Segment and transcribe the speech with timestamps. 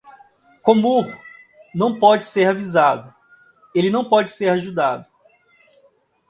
[0.63, 1.05] Komur
[1.75, 3.13] não pode ser avisado,
[3.75, 5.05] ele não pode ser ajudado.